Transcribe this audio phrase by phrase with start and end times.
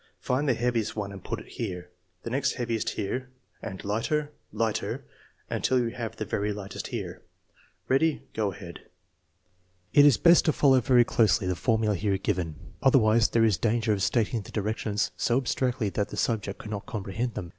[0.19, 1.91] Find the heaviest one and put it here,
[2.23, 3.29] the next heaviest here,
[3.61, 5.05] and lighter, lighter,
[5.47, 7.21] until you have the very lightest here.
[7.87, 8.77] Ready; go ahead"
[9.93, 13.57] J It is best to follow very closely the formula here given, otherwise there is
[13.59, 17.49] danger of stating the directions so ab stractly that the subject could not comprehend them.